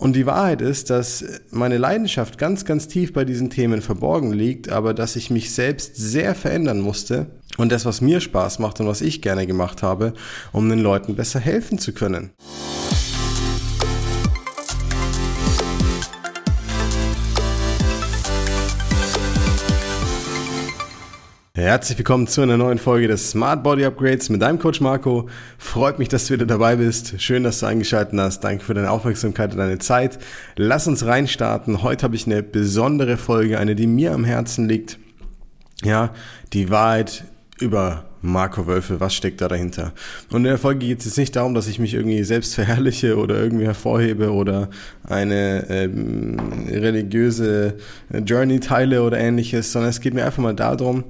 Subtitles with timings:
[0.00, 4.70] Und die Wahrheit ist, dass meine Leidenschaft ganz, ganz tief bei diesen Themen verborgen liegt,
[4.70, 7.26] aber dass ich mich selbst sehr verändern musste
[7.58, 10.14] und das, was mir Spaß macht und was ich gerne gemacht habe,
[10.52, 12.30] um den Leuten besser helfen zu können.
[21.60, 25.28] Herzlich willkommen zu einer neuen Folge des Smart Body Upgrades mit deinem Coach Marco.
[25.58, 27.20] Freut mich, dass du wieder dabei bist.
[27.20, 28.40] Schön, dass du eingeschaltet hast.
[28.40, 30.18] Danke für deine Aufmerksamkeit und deine Zeit.
[30.56, 31.82] Lass uns reinstarten.
[31.82, 34.98] Heute habe ich eine besondere Folge, eine, die mir am Herzen liegt.
[35.84, 36.14] Ja,
[36.54, 37.24] die Wahrheit
[37.58, 39.92] über Marco Wölfe, was steckt da dahinter?
[40.30, 43.16] Und in der Folge geht es jetzt nicht darum, dass ich mich irgendwie selbst verherrliche
[43.16, 44.68] oder irgendwie hervorhebe oder
[45.04, 46.36] eine ähm,
[46.68, 47.74] religiöse
[48.24, 51.04] Journey teile oder ähnliches, sondern es geht mir einfach mal darum,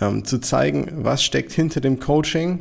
[0.00, 2.60] ähm, zu zeigen, was steckt hinter dem Coaching,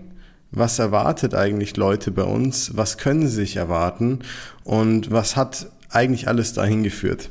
[0.52, 4.20] was erwartet eigentlich Leute bei uns, was können sie sich erwarten
[4.64, 7.30] und was hat eigentlich alles dahin geführt.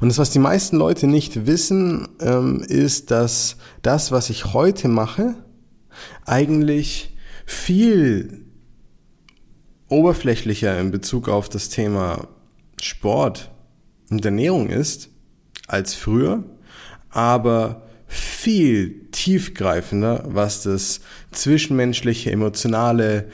[0.00, 4.88] Und das, was die meisten Leute nicht wissen, ähm, ist, dass das, was ich heute
[4.88, 5.34] mache,
[6.24, 8.44] eigentlich viel
[9.88, 12.28] oberflächlicher in Bezug auf das Thema
[12.80, 13.50] Sport
[14.10, 15.10] und Ernährung ist
[15.66, 16.44] als früher,
[17.10, 21.00] aber viel tiefgreifender, was das
[21.32, 23.28] zwischenmenschliche, emotionale,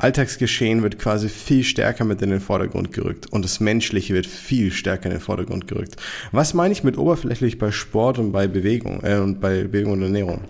[0.00, 4.72] Alltagsgeschehen wird quasi viel stärker mit in den Vordergrund gerückt und das Menschliche wird viel
[4.72, 5.96] stärker in den Vordergrund gerückt.
[6.32, 10.02] Was meine ich mit oberflächlich bei Sport und bei Bewegung äh, und bei Bewegung und
[10.02, 10.44] Ernährung?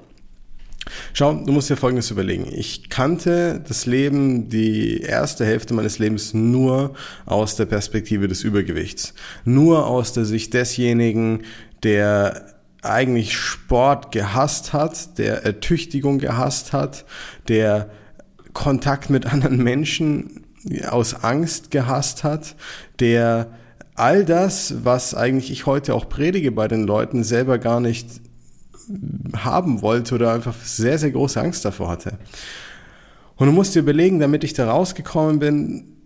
[1.12, 2.46] Schau, du musst dir Folgendes überlegen.
[2.50, 6.94] Ich kannte das Leben, die erste Hälfte meines Lebens nur
[7.26, 9.14] aus der Perspektive des Übergewichts.
[9.44, 11.42] Nur aus der Sicht desjenigen,
[11.82, 17.04] der eigentlich Sport gehasst hat, der Ertüchtigung gehasst hat,
[17.48, 17.90] der
[18.52, 20.44] Kontakt mit anderen Menschen
[20.88, 22.56] aus Angst gehasst hat,
[22.98, 23.48] der
[23.94, 28.08] all das, was eigentlich ich heute auch predige bei den Leuten, selber gar nicht
[29.36, 32.18] haben wollte oder einfach sehr, sehr große Angst davor hatte.
[33.36, 35.99] Und du musst dir überlegen, damit ich da rausgekommen bin,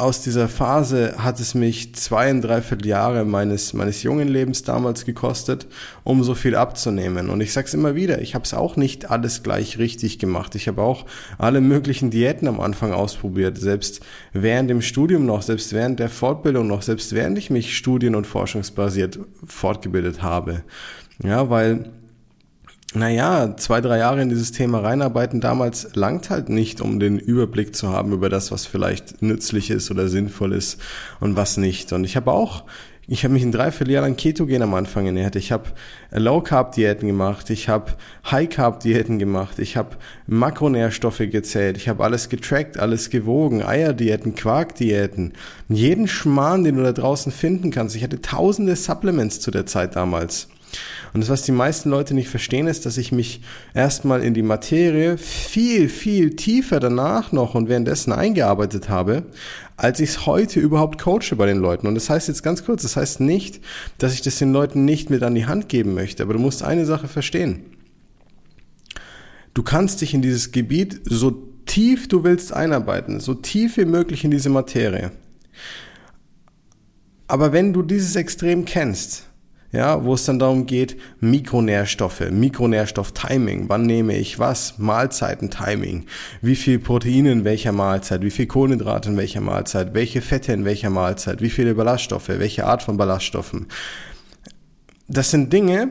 [0.00, 5.66] aus dieser Phase hat es mich zweieinhalb Jahre meines, meines jungen Lebens damals gekostet,
[6.02, 7.28] um so viel abzunehmen.
[7.28, 10.54] Und ich sag's immer wieder, ich habe es auch nicht alles gleich richtig gemacht.
[10.54, 11.06] Ich habe auch
[11.38, 14.00] alle möglichen Diäten am Anfang ausprobiert, selbst
[14.32, 18.26] während dem Studium noch, selbst während der Fortbildung noch, selbst während ich mich studien- und
[18.26, 20.62] forschungsbasiert fortgebildet habe.
[21.22, 21.90] Ja, weil
[22.92, 27.76] naja, zwei, drei Jahre in dieses Thema reinarbeiten damals langt halt nicht, um den Überblick
[27.76, 30.80] zu haben über das, was vielleicht nützlich ist oder sinnvoll ist
[31.20, 31.92] und was nicht.
[31.92, 32.64] Und ich habe auch,
[33.06, 35.36] ich habe mich in drei, vier Jahren Ketogen am Anfang ernährt.
[35.36, 35.70] Ich habe
[36.10, 37.92] Low-Carb-Diäten gemacht, ich habe
[38.28, 39.96] High-Carb-Diäten gemacht, ich habe
[40.26, 45.34] Makronährstoffe gezählt, ich habe alles getrackt, alles gewogen, Eierdiäten, Quarkdiäten,
[45.68, 47.94] jeden Schmarrn, den du da draußen finden kannst.
[47.94, 50.48] Ich hatte tausende Supplements zu der Zeit damals.
[51.12, 53.42] Und das, was die meisten Leute nicht verstehen, ist, dass ich mich
[53.74, 59.24] erstmal in die Materie viel, viel tiefer danach noch und währenddessen eingearbeitet habe,
[59.76, 61.86] als ich es heute überhaupt coache bei den Leuten.
[61.86, 63.60] Und das heißt jetzt ganz kurz, das heißt nicht,
[63.98, 66.62] dass ich das den Leuten nicht mit an die Hand geben möchte, aber du musst
[66.62, 67.64] eine Sache verstehen.
[69.54, 74.24] Du kannst dich in dieses Gebiet so tief du willst einarbeiten, so tief wie möglich
[74.24, 75.12] in diese Materie.
[77.26, 79.29] Aber wenn du dieses Extrem kennst,
[79.72, 86.06] ja, wo es dann darum geht, Mikronährstoffe, Mikronährstoff-Timing, wann nehme ich was, Mahlzeiten-Timing,
[86.42, 90.64] wie viel Proteine in welcher Mahlzeit, wie viel Kohlenhydrate in welcher Mahlzeit, welche Fette in
[90.64, 93.66] welcher Mahlzeit, wie viele Ballaststoffe, welche Art von Ballaststoffen.
[95.06, 95.88] Das sind Dinge,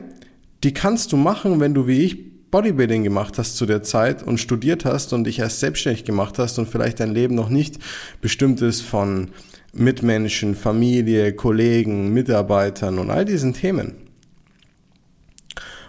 [0.62, 4.38] die kannst du machen, wenn du wie ich Bodybuilding gemacht hast zu der Zeit und
[4.38, 7.78] studiert hast und dich erst selbstständig gemacht hast und vielleicht dein Leben noch nicht
[8.20, 9.30] bestimmt ist von
[9.72, 13.94] Mitmenschen, Familie, Kollegen, Mitarbeitern und all diesen Themen.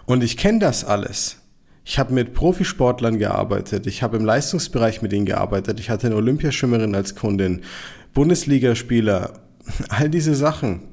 [0.05, 1.37] Und ich kenne das alles.
[1.83, 6.15] Ich habe mit Profisportlern gearbeitet, ich habe im Leistungsbereich mit ihnen gearbeitet, ich hatte eine
[6.15, 7.61] Olympiaschwimmerin als Kundin,
[8.13, 9.33] Bundesligaspieler,
[9.89, 10.83] all diese Sachen.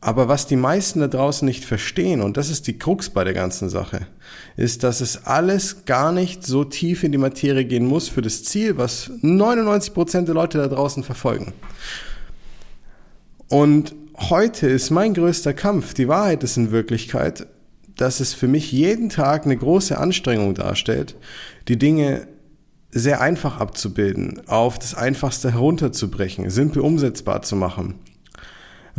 [0.00, 3.34] Aber was die meisten da draußen nicht verstehen, und das ist die Krux bei der
[3.34, 4.06] ganzen Sache,
[4.56, 8.44] ist, dass es alles gar nicht so tief in die Materie gehen muss für das
[8.44, 11.52] Ziel, was 99 Prozent der Leute da draußen verfolgen.
[13.48, 17.48] Und heute ist mein größter Kampf, die Wahrheit ist in Wirklichkeit,
[17.96, 21.16] dass es für mich jeden Tag eine große Anstrengung darstellt,
[21.66, 22.28] die Dinge
[22.92, 27.96] sehr einfach abzubilden, auf das Einfachste herunterzubrechen, simpel umsetzbar zu machen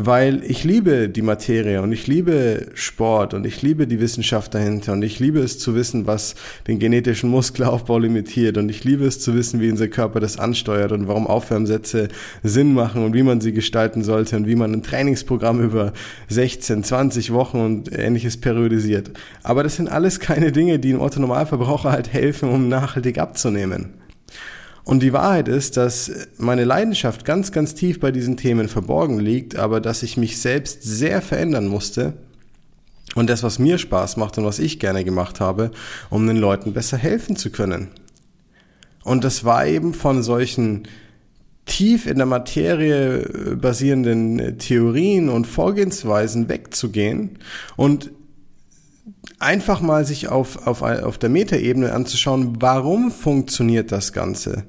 [0.02, 4.94] weil ich liebe die Materie und ich liebe Sport und ich liebe die Wissenschaft dahinter
[4.94, 6.36] und ich liebe es zu wissen, was
[6.68, 10.94] den genetischen Muskelaufbau limitiert und ich liebe es zu wissen, wie unser Körper das ansteuert
[10.94, 12.08] und warum Aufwärmsätze
[12.44, 15.92] Sinn machen und wie man sie gestalten sollte und wie man ein Trainingsprogramm über
[16.30, 19.12] 16, 20 Wochen und ähnliches periodisiert.
[19.44, 24.00] Aber das sind alles keine Dinge, die dem Otto Normalverbraucher halt helfen, um nachhaltig abzunehmen.
[24.90, 29.56] Und die Wahrheit ist, dass meine Leidenschaft ganz, ganz tief bei diesen Themen verborgen liegt,
[29.56, 32.14] aber dass ich mich selbst sehr verändern musste.
[33.14, 35.70] Und das, was mir Spaß macht und was ich gerne gemacht habe,
[36.10, 37.90] um den Leuten besser helfen zu können.
[39.04, 40.88] Und das war eben von solchen
[41.68, 47.38] tief in der Materie basierenden Theorien und Vorgehensweisen wegzugehen
[47.78, 48.10] und
[49.38, 54.66] einfach mal sich auf, auf, auf der Metaebene anzuschauen, warum funktioniert das Ganze?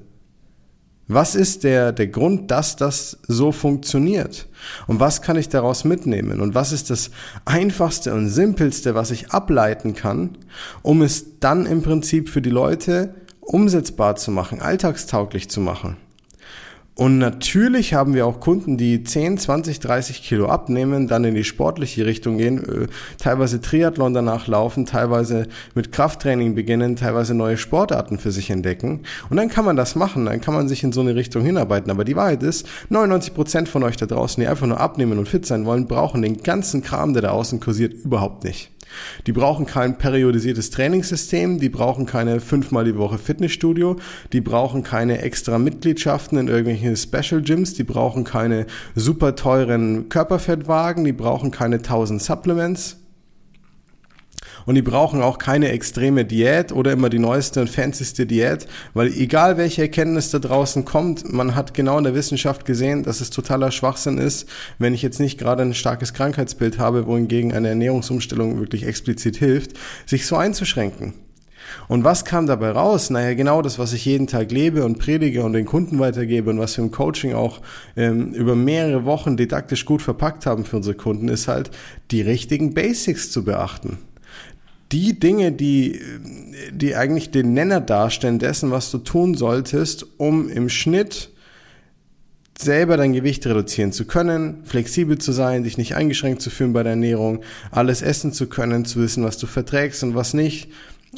[1.13, 4.47] Was ist der, der Grund, dass das so funktioniert?
[4.87, 6.39] Und was kann ich daraus mitnehmen?
[6.39, 7.11] Und was ist das
[7.43, 10.37] einfachste und simpelste, was ich ableiten kann,
[10.83, 15.97] um es dann im Prinzip für die Leute umsetzbar zu machen, alltagstauglich zu machen?
[16.95, 21.45] Und natürlich haben wir auch Kunden, die 10, 20, 30 Kilo abnehmen, dann in die
[21.45, 28.19] sportliche Richtung gehen, äh, teilweise Triathlon danach laufen, teilweise mit Krafttraining beginnen, teilweise neue Sportarten
[28.19, 29.03] für sich entdecken.
[29.29, 31.89] Und dann kann man das machen, dann kann man sich in so eine Richtung hinarbeiten.
[31.91, 35.29] Aber die Wahrheit ist, 99 Prozent von euch da draußen, die einfach nur abnehmen und
[35.29, 38.69] fit sein wollen, brauchen den ganzen Kram, der da außen kursiert, überhaupt nicht.
[39.27, 43.97] Die brauchen kein periodisiertes Trainingssystem, die brauchen keine fünfmal die Woche Fitnessstudio,
[44.33, 48.65] die brauchen keine extra Mitgliedschaften in irgendwelchen Special Gyms, die brauchen keine
[48.95, 53.00] super teuren Körperfettwagen, die brauchen keine 1000 Supplements.
[54.65, 59.07] Und die brauchen auch keine extreme Diät oder immer die neueste und fancyste Diät, weil
[59.07, 63.29] egal welche Erkenntnis da draußen kommt, man hat genau in der Wissenschaft gesehen, dass es
[63.29, 64.47] totaler Schwachsinn ist,
[64.79, 69.71] wenn ich jetzt nicht gerade ein starkes Krankheitsbild habe, wohingegen eine Ernährungsumstellung wirklich explizit hilft,
[70.05, 71.13] sich so einzuschränken.
[71.87, 73.09] Und was kam dabei raus?
[73.09, 76.59] Naja, genau das, was ich jeden Tag lebe und predige und den Kunden weitergebe und
[76.59, 77.61] was wir im Coaching auch
[77.95, 81.71] ähm, über mehrere Wochen didaktisch gut verpackt haben für unsere Kunden, ist halt,
[82.11, 83.99] die richtigen Basics zu beachten
[84.91, 86.01] die Dinge, die,
[86.71, 91.29] die eigentlich den Nenner darstellen dessen, was du tun solltest, um im Schnitt
[92.57, 96.83] selber dein Gewicht reduzieren zu können, flexibel zu sein, dich nicht eingeschränkt zu fühlen bei
[96.83, 97.41] der Ernährung,
[97.71, 100.69] alles essen zu können, zu wissen, was du verträgst und was nicht.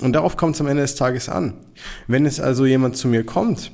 [0.01, 1.53] Und darauf kommt es am Ende des Tages an.
[2.07, 3.71] Wenn es also jemand zu mir kommt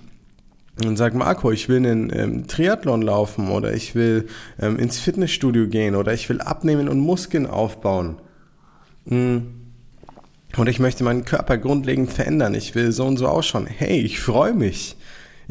[0.83, 4.27] und sagt, Marco, ich will einen ähm, Triathlon laufen oder ich will
[4.59, 8.17] ähm, ins Fitnessstudio gehen oder ich will abnehmen und Muskeln aufbauen.
[9.07, 9.58] Hm,
[10.57, 12.55] und ich möchte meinen Körper grundlegend verändern.
[12.55, 13.67] Ich will so und so ausschauen.
[13.67, 14.95] Hey, ich freue mich.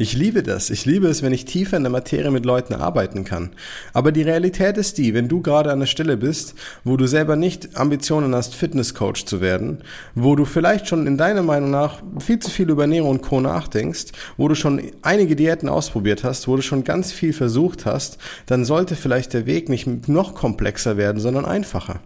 [0.01, 0.71] Ich liebe das.
[0.71, 3.51] Ich liebe es, wenn ich tiefer in der Materie mit Leuten arbeiten kann.
[3.93, 6.55] Aber die Realität ist die, wenn du gerade an der Stelle bist,
[6.85, 9.83] wo du selber nicht Ambitionen hast, Fitnesscoach zu werden,
[10.15, 13.41] wo du vielleicht schon in deiner Meinung nach viel zu viel über Ernährung und Co.
[13.41, 18.19] nachdenkst, wo du schon einige Diäten ausprobiert hast, wo du schon ganz viel versucht hast,
[18.47, 21.99] dann sollte vielleicht der Weg nicht noch komplexer werden, sondern einfacher.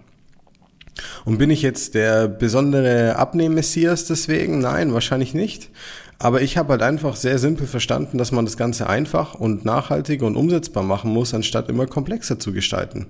[1.24, 4.58] Und bin ich jetzt der besondere Abnehm-Messias deswegen?
[4.58, 5.70] Nein, wahrscheinlich nicht.
[6.18, 10.22] Aber ich habe halt einfach sehr simpel verstanden, dass man das Ganze einfach und nachhaltig
[10.22, 13.06] und umsetzbar machen muss, anstatt immer komplexer zu gestalten.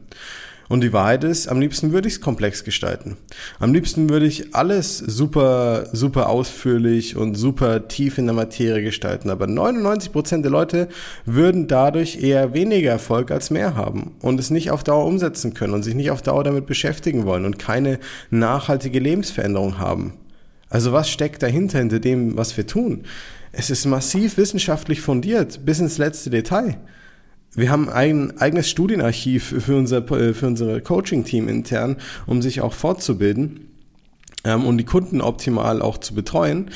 [0.73, 3.19] Und die Wahrheit ist, am liebsten würde ich es komplex gestalten.
[3.59, 9.29] Am liebsten würde ich alles super, super ausführlich und super tief in der Materie gestalten.
[9.29, 10.89] Aber 99 Prozent der Leute
[11.27, 15.75] würden dadurch eher weniger Erfolg als mehr haben und es nicht auf Dauer umsetzen können
[15.75, 17.99] und sich nicht auf Dauer damit beschäftigen wollen und keine
[18.31, 20.15] nachhaltige Lebensveränderung haben.
[20.71, 23.05] Also was steckt dahinter, hinter dem, was wir tun?
[23.53, 26.79] Es ist massiv wissenschaftlich fundiert, bis ins letzte Detail.
[27.55, 33.69] Wir haben ein eigenes Studienarchiv für unser, für unser Coaching-Team intern, um sich auch fortzubilden
[34.45, 36.71] ähm, und die Kunden optimal auch zu betreuen.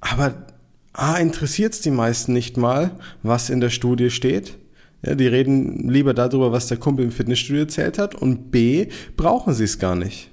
[0.00, 0.46] Aber
[0.92, 4.56] A, interessiert es die meisten nicht mal, was in der Studie steht.
[5.02, 8.14] Ja, die reden lieber darüber, was der Kumpel im Fitnessstudio erzählt hat.
[8.14, 10.30] Und B, brauchen sie es gar nicht.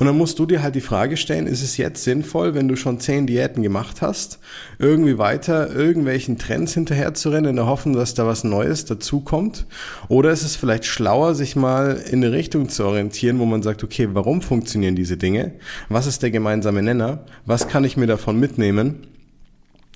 [0.00, 2.76] Und dann musst du dir halt die Frage stellen, ist es jetzt sinnvoll, wenn du
[2.76, 4.38] schon zehn Diäten gemacht hast,
[4.78, 9.66] irgendwie weiter irgendwelchen Trends hinterher zu rennen, in der Hoffnung, dass da was Neues dazukommt?
[10.08, 13.84] Oder ist es vielleicht schlauer, sich mal in eine Richtung zu orientieren, wo man sagt,
[13.84, 15.52] okay, warum funktionieren diese Dinge?
[15.90, 17.26] Was ist der gemeinsame Nenner?
[17.44, 19.06] Was kann ich mir davon mitnehmen?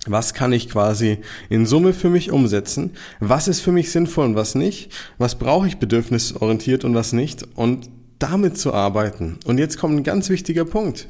[0.06, 2.90] Was kann ich quasi in Summe für mich umsetzen?
[3.20, 4.92] Was ist für mich sinnvoll und was nicht?
[5.16, 7.48] Was brauche ich bedürfnisorientiert und was nicht?
[7.54, 9.38] Und damit zu arbeiten.
[9.44, 11.08] Und jetzt kommt ein ganz wichtiger Punkt.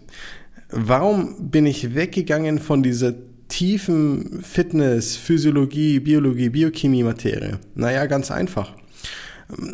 [0.70, 3.14] Warum bin ich weggegangen von dieser
[3.48, 7.58] tiefen Fitness, Physiologie, Biologie, Biochemie, Materie?
[7.74, 8.72] Naja, ganz einfach.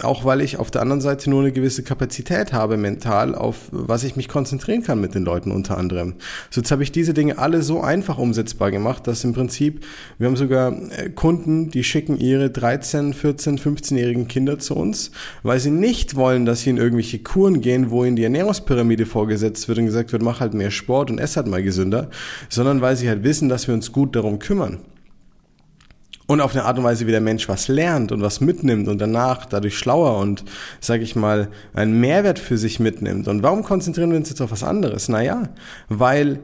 [0.03, 4.05] Auch weil ich auf der anderen Seite nur eine gewisse Kapazität habe mental, auf was
[4.05, 6.15] ich mich konzentrieren kann mit den Leuten unter anderem.
[6.50, 9.85] So jetzt habe ich diese Dinge alle so einfach umsetzbar gemacht, dass im Prinzip,
[10.19, 15.12] wir haben sogar äh, Kunden, die schicken ihre 13, 14, 15-jährigen Kinder zu uns,
[15.43, 19.69] weil sie nicht wollen, dass sie in irgendwelche Kuren gehen, wo ihnen die Ernährungspyramide vorgesetzt
[19.69, 22.11] wird und gesagt wird, mach halt mehr Sport und ess halt mal gesünder,
[22.49, 24.81] sondern weil sie halt wissen, dass wir uns gut darum kümmern
[26.31, 29.01] und auf eine Art und Weise, wie der Mensch was lernt und was mitnimmt und
[29.01, 30.45] danach dadurch schlauer und,
[30.79, 33.27] sage ich mal, einen Mehrwert für sich mitnimmt.
[33.27, 35.09] Und warum konzentrieren wir uns jetzt auf was anderes?
[35.09, 35.49] Naja,
[35.89, 36.39] weil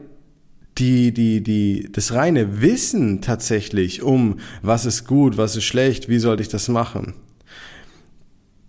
[0.77, 6.19] die, die, die, das reine Wissen tatsächlich um, was ist gut, was ist schlecht, wie
[6.19, 7.13] sollte ich das machen,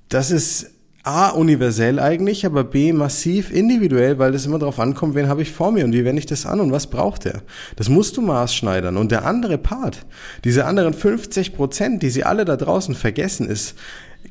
[0.09, 0.71] das ist
[1.05, 5.53] A, universell eigentlich, aber B, massiv individuell, weil das immer darauf ankommt, wen habe ich
[5.53, 7.43] vor mir und wie wende ich das an und was braucht er.
[7.77, 8.97] Das musst du maßschneidern.
[8.97, 10.05] Und der andere Part,
[10.45, 13.75] diese anderen 50 Prozent, die sie alle da draußen vergessen, ist,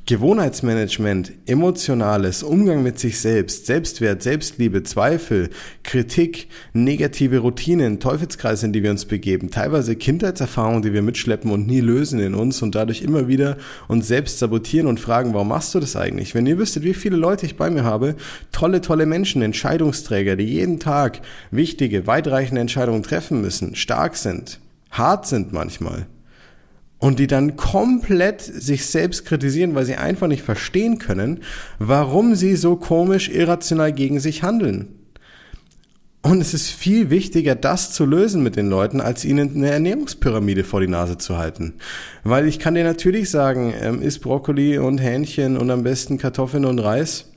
[0.07, 5.49] Gewohnheitsmanagement, emotionales, Umgang mit sich selbst, Selbstwert, Selbstliebe, Zweifel,
[5.83, 11.67] Kritik, negative Routinen, Teufelskreise, in die wir uns begeben, teilweise Kindheitserfahrungen, die wir mitschleppen und
[11.67, 13.57] nie lösen in uns und dadurch immer wieder
[13.89, 16.33] uns selbst sabotieren und fragen, warum machst du das eigentlich?
[16.33, 18.15] Wenn ihr wüsstet, wie viele Leute ich bei mir habe,
[18.53, 21.19] tolle, tolle Menschen, Entscheidungsträger, die jeden Tag
[21.51, 26.07] wichtige, weitreichende Entscheidungen treffen müssen, stark sind, hart sind manchmal
[26.99, 31.41] und die dann komplett sich selbst kritisieren, weil sie einfach nicht verstehen können,
[31.79, 34.97] warum sie so komisch irrational gegen sich handeln.
[36.23, 40.65] Und es ist viel wichtiger, das zu lösen mit den Leuten, als ihnen eine Ernährungspyramide
[40.65, 41.75] vor die Nase zu halten.
[42.23, 46.65] Weil ich kann dir natürlich sagen, ähm, isst Brokkoli und Hähnchen und am besten Kartoffeln
[46.65, 47.31] und Reis.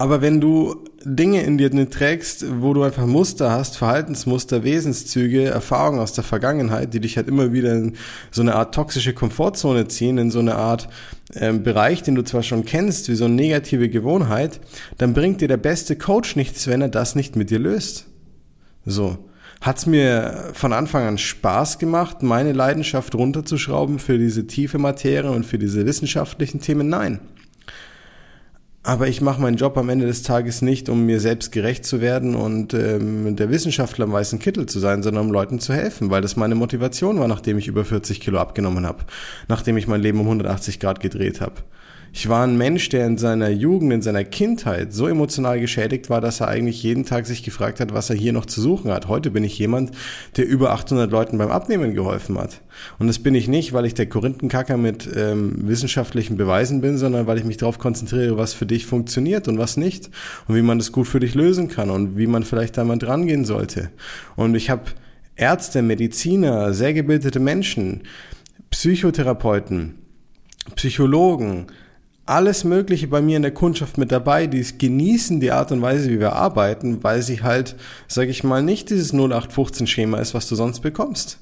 [0.00, 6.00] Aber wenn du Dinge in dir trägst, wo du einfach Muster hast, Verhaltensmuster, Wesenszüge, Erfahrungen
[6.00, 7.96] aus der Vergangenheit, die dich halt immer wieder in
[8.30, 10.88] so eine Art toxische Komfortzone ziehen, in so eine Art
[11.34, 14.60] ähm, Bereich, den du zwar schon kennst, wie so eine negative Gewohnheit,
[14.96, 18.06] dann bringt dir der beste Coach nichts, wenn er das nicht mit dir löst.
[18.86, 19.18] So.
[19.60, 25.44] Hat's mir von Anfang an Spaß gemacht, meine Leidenschaft runterzuschrauben für diese tiefe Materie und
[25.44, 26.88] für diese wissenschaftlichen Themen?
[26.88, 27.20] Nein.
[28.90, 32.00] Aber ich mache meinen Job am Ende des Tages nicht, um mir selbst gerecht zu
[32.00, 36.10] werden und ähm, der Wissenschaftler im weißen Kittel zu sein, sondern um Leuten zu helfen,
[36.10, 39.04] weil das meine Motivation war, nachdem ich über 40 Kilo abgenommen habe,
[39.46, 41.54] nachdem ich mein Leben um 180 Grad gedreht habe.
[42.12, 46.20] Ich war ein Mensch, der in seiner Jugend, in seiner Kindheit so emotional geschädigt war,
[46.20, 49.06] dass er eigentlich jeden Tag sich gefragt hat, was er hier noch zu suchen hat.
[49.06, 49.92] Heute bin ich jemand,
[50.36, 52.62] der über 800 Leuten beim Abnehmen geholfen hat.
[52.98, 57.28] Und das bin ich nicht, weil ich der Korinthenkacker mit ähm, wissenschaftlichen Beweisen bin, sondern
[57.28, 60.10] weil ich mich darauf konzentriere, was für dich funktioniert und was nicht
[60.48, 62.98] und wie man das gut für dich lösen kann und wie man vielleicht da mal
[62.98, 63.90] dran gehen sollte.
[64.34, 64.82] Und ich habe
[65.36, 68.02] Ärzte, Mediziner, sehr gebildete Menschen,
[68.70, 69.94] Psychotherapeuten,
[70.74, 71.66] Psychologen,
[72.26, 76.10] alles Mögliche bei mir in der Kundschaft mit dabei, die genießen die Art und Weise,
[76.10, 80.54] wie wir arbeiten, weil sie halt, sag ich mal, nicht dieses 0815-Schema ist, was du
[80.54, 81.38] sonst bekommst.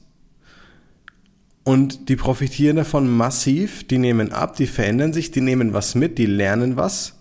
[1.64, 6.16] Und die profitieren davon massiv, die nehmen ab, die verändern sich, die nehmen was mit,
[6.16, 7.18] die lernen was,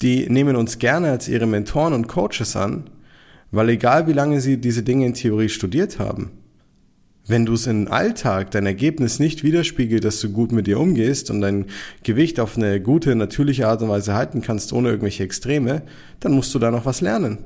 [0.00, 2.88] die nehmen uns gerne als ihre Mentoren und Coaches an,
[3.50, 6.30] weil egal wie lange sie diese Dinge in Theorie studiert haben,
[7.28, 11.30] wenn du es im Alltag dein Ergebnis nicht widerspiegelt, dass du gut mit dir umgehst
[11.30, 11.66] und dein
[12.02, 15.82] Gewicht auf eine gute, natürliche Art und Weise halten kannst, ohne irgendwelche Extreme,
[16.20, 17.38] dann musst du da noch was lernen.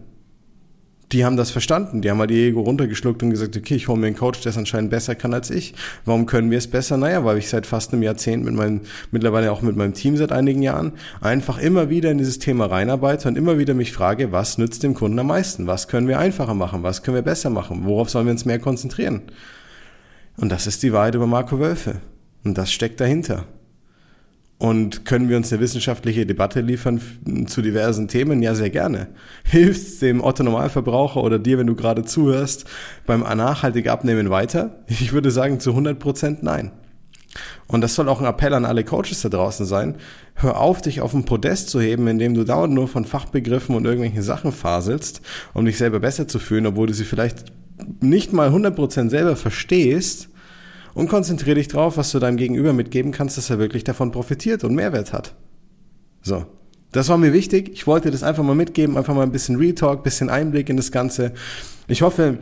[1.10, 4.00] Die haben das verstanden, die haben mal die Ego runtergeschluckt und gesagt, okay, ich hole
[4.00, 5.74] mir einen Coach, der es anscheinend besser kann als ich.
[6.06, 6.96] Warum können wir es besser?
[6.96, 10.32] Naja, weil ich seit fast einem Jahrzehnt mit meinem, mittlerweile auch mit meinem Team seit
[10.32, 14.56] einigen Jahren, einfach immer wieder in dieses Thema reinarbeite und immer wieder mich frage, was
[14.56, 15.66] nützt dem Kunden am meisten?
[15.66, 16.82] Was können wir einfacher machen?
[16.82, 17.84] Was können wir besser machen?
[17.84, 19.20] Worauf sollen wir uns mehr konzentrieren?
[20.42, 22.00] Und das ist die Wahrheit über Marco Wölfe.
[22.42, 23.44] Und das steckt dahinter.
[24.58, 27.00] Und können wir uns eine wissenschaftliche Debatte liefern
[27.46, 28.42] zu diversen Themen?
[28.42, 29.06] Ja, sehr gerne.
[29.44, 32.64] Hilft es dem Otto Normalverbraucher oder dir, wenn du gerade zuhörst,
[33.06, 34.82] beim nachhaltigen Abnehmen weiter?
[34.88, 36.72] Ich würde sagen zu 100 Prozent nein.
[37.68, 39.94] Und das soll auch ein Appell an alle Coaches da draußen sein.
[40.34, 43.84] Hör auf, dich auf ein Podest zu heben, indem du dauernd nur von Fachbegriffen und
[43.84, 45.22] irgendwelchen Sachen faselst,
[45.54, 47.44] um dich selber besser zu fühlen, obwohl du sie vielleicht
[48.00, 50.30] nicht mal 100% selber verstehst
[50.94, 54.64] und konzentriere dich drauf, was du deinem Gegenüber mitgeben kannst, dass er wirklich davon profitiert
[54.64, 55.34] und Mehrwert hat.
[56.22, 56.46] So.
[56.92, 57.70] Das war mir wichtig.
[57.72, 60.92] Ich wollte das einfach mal mitgeben, einfach mal ein bisschen Retalk, bisschen Einblick in das
[60.92, 61.32] Ganze.
[61.88, 62.38] Ich hoffe,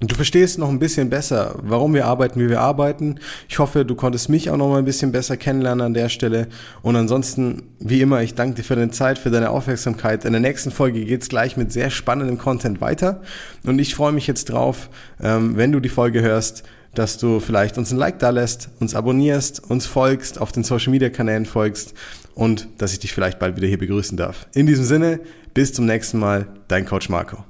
[0.00, 3.18] Du verstehst noch ein bisschen besser, warum wir arbeiten, wie wir arbeiten.
[3.48, 6.48] Ich hoffe, du konntest mich auch noch mal ein bisschen besser kennenlernen an der Stelle.
[6.82, 10.26] Und ansonsten, wie immer, ich danke dir für deine Zeit, für deine Aufmerksamkeit.
[10.26, 13.22] In der nächsten Folge geht's gleich mit sehr spannendem Content weiter.
[13.64, 16.62] Und ich freue mich jetzt drauf, ähm, wenn du die Folge hörst,
[16.98, 20.90] dass du vielleicht uns ein Like da lässt, uns abonnierst, uns folgst, auf den Social
[20.90, 21.94] Media Kanälen folgst
[22.34, 24.46] und dass ich dich vielleicht bald wieder hier begrüßen darf.
[24.54, 25.20] In diesem Sinne,
[25.54, 27.44] bis zum nächsten Mal, dein Coach Marco.